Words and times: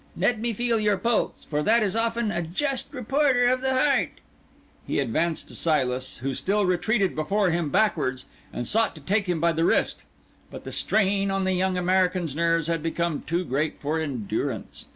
Let 0.17 0.39
me 0.39 0.51
feel 0.53 0.79
your 0.79 0.97
pulse, 0.97 1.45
for 1.45 1.61
that 1.61 1.83
is 1.83 1.95
often 1.95 2.31
a 2.31 2.41
just 2.41 2.91
reporter 2.91 3.45
of 3.45 3.61
the 3.61 3.75
heart." 3.75 4.13
He 4.87 4.97
advanced 4.97 5.47
to 5.49 5.53
Silas, 5.55 6.17
who 6.23 6.33
still 6.33 6.65
retreated 6.65 7.13
before 7.15 7.51
him 7.51 7.69
backwards, 7.69 8.25
and 8.51 8.65
sought 8.67 8.95
to 8.95 9.01
take 9.01 9.27
him 9.29 9.39
by 9.39 9.51
the 9.51 9.63
wrist; 9.63 10.03
but 10.49 10.63
the 10.63 10.71
strain 10.71 11.29
on 11.29 11.43
the 11.43 11.53
young 11.53 11.77
American's 11.77 12.35
nerves 12.35 12.65
had 12.65 12.81
become 12.81 13.21
too 13.27 13.45
great 13.45 13.79
for 13.79 13.99
endurance. 14.01 14.85